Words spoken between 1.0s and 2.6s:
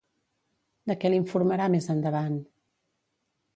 què l'informarà més endavant?